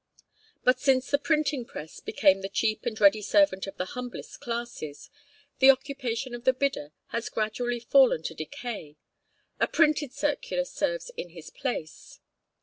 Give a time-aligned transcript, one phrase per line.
[0.63, 5.11] But since the printing press became the cheap and ready servant of the humblest classes,
[5.59, 8.97] the occupation of the bidder has gradually fallen to decay;
[9.59, 12.19] a printed circular serves in his place.